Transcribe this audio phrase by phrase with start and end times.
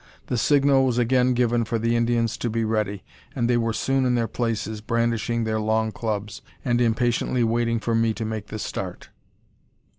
[0.25, 3.03] The signal was again given for the Indians to be ready,
[3.35, 7.93] and they were soon in their places, brandishing their long clubs, and impatiently waiting for
[7.93, 9.09] me to make the start.